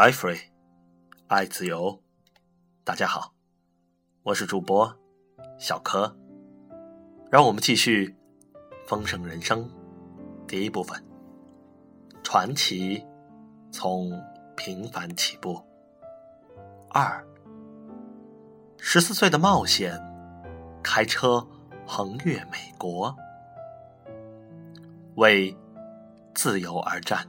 [0.00, 0.40] 爱 free，
[1.26, 2.00] 爱自由。
[2.84, 3.34] 大家好，
[4.22, 4.90] 我是主播
[5.58, 6.16] 小柯。
[7.30, 8.08] 让我们继续
[8.88, 9.62] 《丰盛人生》
[10.46, 11.04] 第一部分：
[12.22, 13.06] 传奇
[13.70, 14.10] 从
[14.56, 15.62] 平凡起步。
[16.88, 17.22] 二，
[18.78, 20.00] 十四岁的冒险，
[20.82, 21.46] 开车
[21.86, 23.14] 横越美国，
[25.16, 25.54] 为
[26.34, 27.22] 自由而战。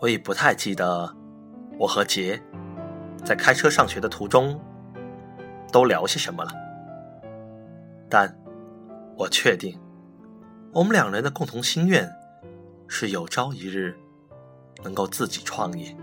[0.00, 1.14] 我已不太记得
[1.78, 2.42] 我和杰
[3.22, 4.58] 在开车上学的途中
[5.70, 6.50] 都聊些什么了，
[8.08, 8.34] 但
[9.16, 9.78] 我确定
[10.72, 12.10] 我们两人的共同心愿
[12.88, 13.94] 是有朝一日
[14.82, 15.94] 能够自己创业。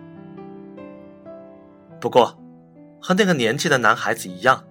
[2.00, 2.38] 不过，
[3.02, 4.64] 和那个年纪的男孩子一样，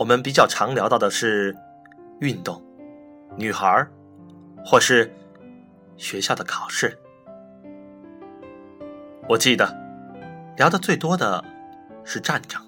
[0.00, 1.56] 我们比较常聊到的是
[2.18, 2.60] 运动、
[3.36, 3.86] 女孩
[4.64, 5.14] 或是
[5.96, 6.98] 学校的考试。
[9.28, 9.64] 我记得
[10.56, 11.42] 聊的最多的
[12.04, 12.60] 是战争，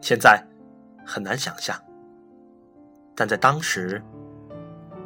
[0.00, 0.42] 现在
[1.06, 1.78] 很难想象，
[3.14, 4.02] 但在当时，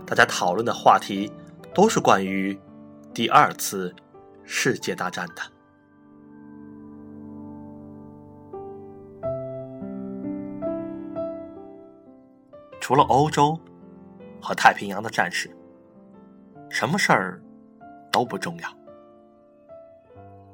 [0.06, 1.31] 大家讨论的话题
[1.75, 2.59] 都是关于
[3.12, 3.95] 第二次
[4.45, 5.42] 世界大战的。
[12.81, 13.59] 除了欧洲
[14.41, 15.51] 和太平洋的战事，
[16.70, 17.42] 什么事儿
[18.11, 18.81] 都不重要。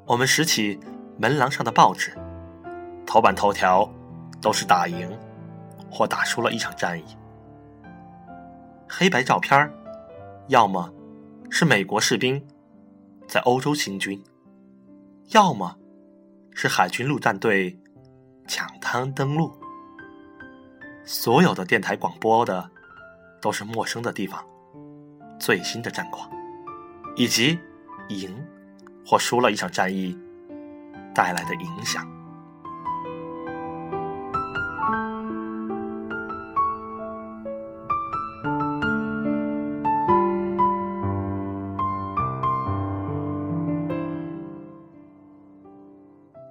[0.08, 0.80] 我们拾起
[1.18, 2.16] 门廊上的报纸，
[3.04, 3.86] 头版头条
[4.40, 5.06] 都是打赢
[5.90, 7.04] 或打输了一场战役。
[8.88, 9.70] 黑白照片
[10.47, 10.91] 要么
[11.50, 12.42] 是美国士兵
[13.26, 14.24] 在欧洲行军，
[15.28, 15.76] 要么
[16.54, 17.78] 是海军陆战队
[18.47, 19.52] 抢滩登陆。
[21.04, 22.70] 所有的电台广播的
[23.42, 24.42] 都是陌生的地方，
[25.38, 26.30] 最新的战况，
[27.14, 27.58] 以及
[28.08, 28.34] 赢。
[29.08, 30.14] 或输了一场战役
[31.14, 32.06] 带来的影响。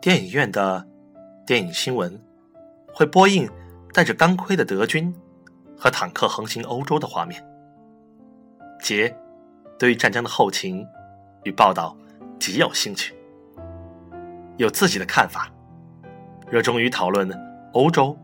[0.02, 0.84] 电影院的
[1.46, 2.20] 电影新闻
[2.92, 3.48] 会播映
[3.94, 5.14] 带着钢盔的德军
[5.78, 7.40] 和坦克横行欧洲的画面。
[8.82, 9.16] 杰
[9.78, 10.84] 对于战争的后勤
[11.44, 11.96] 与报道。
[12.40, 13.14] 极有兴趣，
[14.58, 15.52] 有自己的看法，
[16.50, 17.30] 热衷于讨论
[17.74, 18.18] 欧洲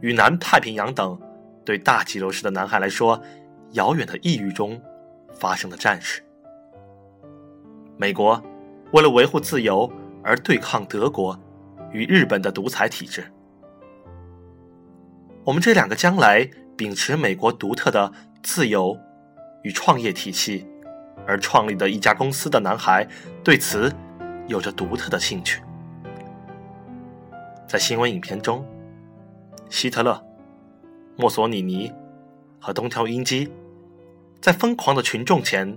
[0.00, 1.18] 与南太平洋等
[1.64, 3.20] 对大肌肉式的男孩来说
[3.72, 4.80] 遥远的异域中
[5.32, 6.22] 发生的战事。
[7.96, 8.42] 美国
[8.92, 9.90] 为了维护自由
[10.22, 11.38] 而对抗德国
[11.92, 13.24] 与日本的独裁体制。
[15.44, 18.12] 我们这两个将来秉持美国独特的
[18.42, 18.98] 自由
[19.62, 20.66] 与创业体系。
[21.26, 23.06] 而创立的一家公司的男孩
[23.42, 23.92] 对此
[24.46, 25.62] 有着独特的兴趣。
[27.66, 28.64] 在新闻影片中，
[29.68, 30.22] 希特勒、
[31.16, 31.92] 墨索里尼
[32.60, 33.50] 和东条英机
[34.40, 35.76] 在疯狂的群众前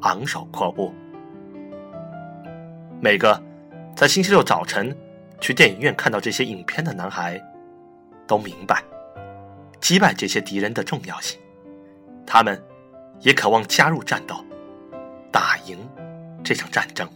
[0.00, 0.92] 昂首阔步。
[3.00, 3.40] 每个
[3.96, 4.94] 在星期六早晨
[5.40, 7.40] 去电影院看到这些影片的男孩
[8.26, 8.82] 都明白
[9.80, 11.40] 击败这些敌人的重要性，
[12.26, 12.62] 他们
[13.20, 14.44] 也渴望加入战斗。
[15.30, 15.78] 打赢
[16.42, 17.08] 这场战争。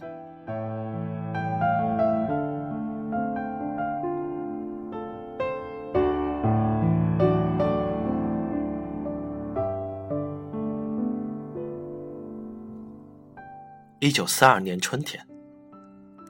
[13.99, 15.25] 一九四二年春天，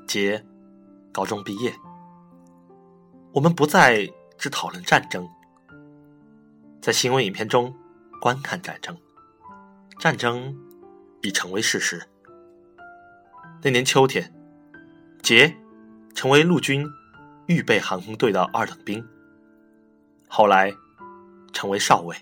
[0.07, 0.41] 杰
[1.12, 1.73] 高中毕业，
[3.34, 5.28] 我们不再只讨论战争，
[6.82, 7.76] 在新闻影片中
[8.22, 8.97] 观看战争，
[9.99, 10.65] 战争。
[11.25, 12.07] 已成为事实。
[13.63, 14.31] 那年秋天，
[15.23, 15.57] 杰
[16.13, 16.87] 成为陆军
[17.47, 19.03] 预备航空队的二等兵，
[20.27, 20.72] 后来
[21.51, 22.16] 成为少尉，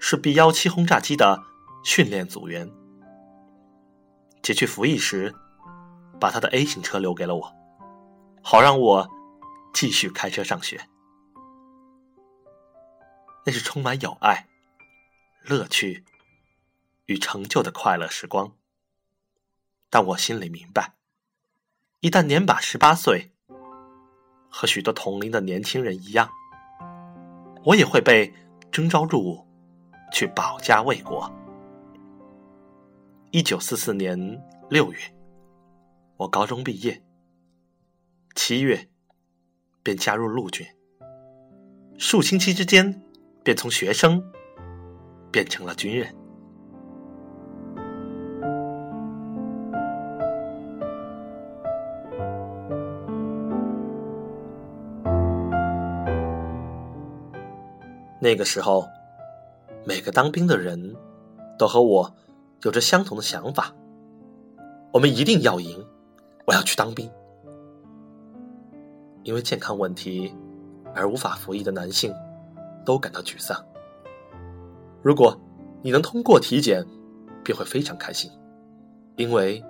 [0.00, 1.42] 是 B 幺七轰炸机的
[1.84, 2.70] 训练组员。
[4.42, 5.34] 杰去服役时，
[6.18, 7.54] 把他的 A 型车留给了我，
[8.42, 9.08] 好让我
[9.74, 10.80] 继续开车上学。
[13.44, 14.46] 那是充满友爱、
[15.44, 16.02] 乐趣。
[17.06, 18.52] 与成就的快乐时光，
[19.90, 20.94] 但我心里明白，
[22.00, 23.32] 一旦年把十八岁，
[24.48, 26.30] 和许多同龄的年轻人一样，
[27.64, 28.32] 我也会被
[28.72, 29.46] 征召入伍，
[30.12, 31.30] 去保家卫国。
[33.30, 34.98] 一九四四年六月，
[36.16, 37.02] 我高中毕业；
[38.34, 38.88] 七月，
[39.82, 40.66] 便加入陆军。
[41.98, 43.02] 数星期之间，
[43.42, 44.32] 便从学生
[45.30, 46.14] 变成了军人。
[58.24, 58.88] 那个时候，
[59.84, 60.96] 每个当兵的人
[61.58, 62.10] 都和我
[62.62, 63.70] 有着相同的想法：
[64.94, 65.86] 我们一定要赢！
[66.46, 67.10] 我要去当兵。
[69.24, 70.34] 因为健康问题
[70.94, 72.14] 而无法服役的男性
[72.82, 73.62] 都感到沮丧。
[75.02, 75.38] 如果
[75.82, 76.82] 你能通过体检，
[77.42, 78.30] 便会非常开心，
[79.16, 79.62] 因为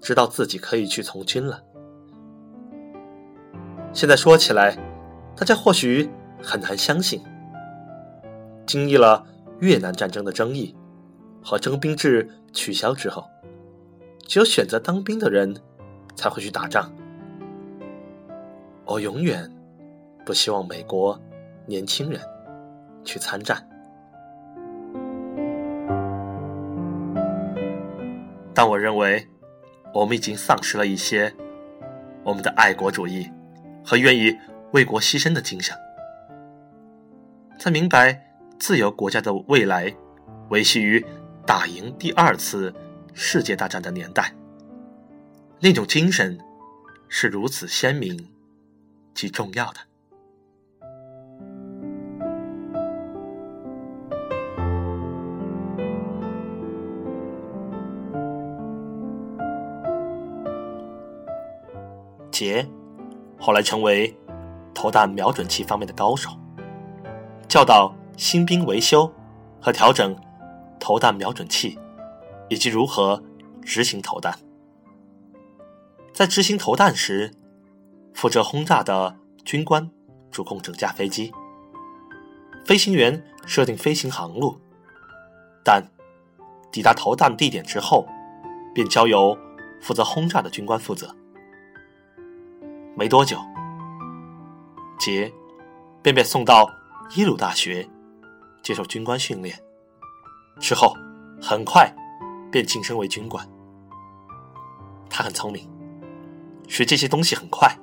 [0.00, 1.62] 知道自己可以去从军了。
[3.92, 4.76] 现在说起来，
[5.36, 6.10] 大家或许
[6.42, 7.22] 很难相信。
[8.66, 9.26] 经历了
[9.60, 10.74] 越南战争的争议
[11.42, 13.24] 和征兵制取消之后，
[14.26, 15.54] 只有选择当兵的人
[16.14, 16.92] 才会去打仗。
[18.84, 19.50] 我永远
[20.24, 21.20] 不希望美国
[21.66, 22.20] 年轻人
[23.04, 23.66] 去参战，
[28.52, 29.26] 但我认为
[29.94, 31.32] 我们已经丧失了一些
[32.22, 33.30] 我们的爱国主义
[33.84, 34.36] 和愿意
[34.72, 35.76] 为国牺牲的精神，
[37.58, 38.31] 在明白。
[38.62, 39.92] 自由国家的未来，
[40.50, 41.04] 维系于
[41.44, 42.72] 打赢第二次
[43.12, 44.32] 世界大战的年代。
[45.58, 46.38] 那种精神
[47.08, 48.16] 是如此鲜明
[49.14, 49.80] 及重要的。
[62.30, 62.64] 杰
[63.40, 64.16] 后来成为
[64.72, 66.30] 投弹瞄准器方面的高手，
[67.48, 67.92] 教导。
[68.16, 69.12] 新兵维修
[69.60, 70.16] 和调整
[70.78, 71.78] 投弹瞄准器，
[72.48, 73.22] 以及如何
[73.62, 74.38] 执行投弹。
[76.12, 77.32] 在执行投弹时，
[78.14, 79.90] 负责轰炸的军官
[80.30, 81.32] 主控整架飞机，
[82.64, 84.60] 飞行员设定飞行航路，
[85.64, 85.82] 但
[86.70, 88.06] 抵达投弹地点之后，
[88.74, 89.36] 便交由
[89.80, 91.14] 负责轰炸的军官负责。
[92.94, 93.38] 没多久，
[94.98, 95.32] 杰
[96.02, 96.70] 便被送到
[97.16, 97.88] 耶鲁大学。
[98.62, 99.58] 接受军官训练
[100.60, 100.94] 之后，
[101.40, 101.92] 很快
[102.50, 103.46] 便晋升为军官。
[105.10, 105.68] 他很聪明，
[106.68, 107.76] 学这些东西很快。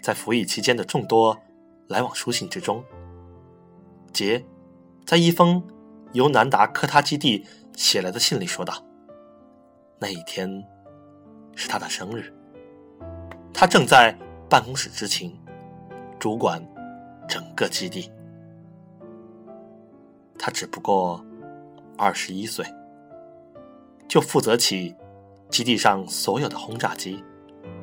[0.00, 1.38] 在服役期间的众多
[1.88, 2.84] 来往书信之中，
[4.12, 4.44] 杰
[5.04, 5.62] 在一封
[6.12, 7.46] 由南达科他基地
[7.76, 8.74] 写来的信里说道
[9.98, 10.64] ：“那一天
[11.54, 12.32] 是他的生日，
[13.52, 14.16] 他正在
[14.48, 15.38] 办公室执勤，
[16.18, 16.64] 主管
[17.28, 18.10] 整个基地。”
[20.38, 21.24] 他只不过
[21.96, 22.64] 二十一岁，
[24.08, 24.94] 就负责起
[25.48, 27.22] 基地上所有的轰炸机、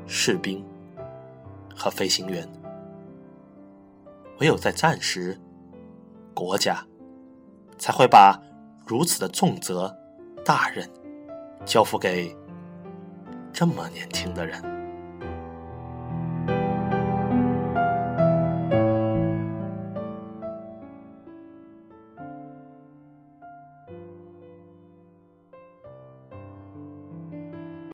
[0.05, 0.65] 士兵
[1.75, 2.47] 和飞行员。
[4.39, 5.39] 唯有在战时，
[6.33, 6.85] 国家
[7.77, 8.41] 才会把
[8.85, 9.95] 如此的重责
[10.45, 10.89] 大任
[11.65, 12.35] 交付给
[13.51, 14.78] 这么年轻的人。